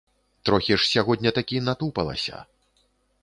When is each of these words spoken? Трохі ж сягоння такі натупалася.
Трохі 0.45 0.73
ж 0.79 0.85
сягоння 0.93 1.33
такі 1.37 1.61
натупалася. 1.67 2.43